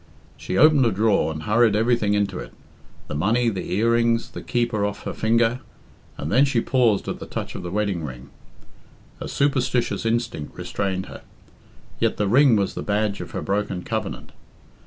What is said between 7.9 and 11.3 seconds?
ring. A superstitious instinct restrained her.